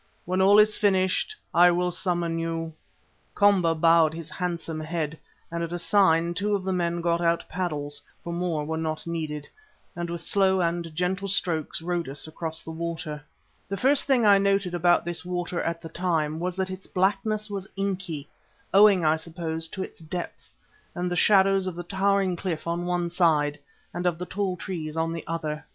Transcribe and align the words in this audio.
When 0.25 0.41
all 0.41 0.57
is 0.57 0.79
finished 0.79 1.35
I 1.53 1.69
will 1.69 1.91
summon 1.91 2.39
you." 2.39 2.73
Komba 3.35 3.75
bowed 3.79 4.15
his 4.15 4.31
handsome 4.31 4.79
head 4.79 5.15
and 5.51 5.61
at 5.61 5.71
a 5.71 5.77
sign 5.77 6.33
two 6.33 6.55
of 6.55 6.63
the 6.63 6.73
men 6.73 7.01
got 7.01 7.21
out 7.21 7.47
paddles, 7.47 8.01
for 8.23 8.33
more 8.33 8.65
were 8.65 8.79
not 8.79 9.05
needed, 9.05 9.47
and 9.95 10.09
with 10.09 10.23
slow 10.23 10.59
and 10.59 10.95
gentle 10.95 11.27
strokes 11.27 11.83
rowed 11.83 12.09
us 12.09 12.25
across 12.25 12.63
the 12.63 12.71
water. 12.71 13.23
The 13.69 13.77
first 13.77 14.05
thing 14.05 14.25
I 14.25 14.39
noted 14.39 14.73
about 14.73 15.05
this 15.05 15.23
water 15.23 15.61
at 15.61 15.83
the 15.83 15.89
time 15.89 16.39
was 16.39 16.55
that 16.55 16.71
its 16.71 16.87
blackness 16.87 17.47
was 17.51 17.67
inky, 17.75 18.27
owing, 18.73 19.05
I 19.05 19.17
suppose, 19.17 19.67
to 19.67 19.83
its 19.83 19.99
depth 19.99 20.55
and 20.95 21.11
the 21.11 21.15
shadows 21.15 21.67
of 21.67 21.75
the 21.75 21.83
towering 21.83 22.35
cliff 22.35 22.65
on 22.65 22.87
one 22.87 23.11
side 23.11 23.59
and 23.93 24.07
of 24.07 24.17
the 24.17 24.25
tall 24.25 24.57
trees 24.57 24.97
on 24.97 25.13
the 25.13 25.23
other. 25.27 25.63